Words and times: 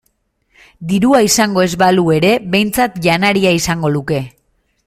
Dirua 0.91 1.19
izango 1.27 1.65
ez 1.67 1.75
balu 1.83 2.07
ere 2.17 2.33
behintzat 2.57 3.01
janaria 3.09 3.57
izango 3.63 3.97
luke. 3.99 4.23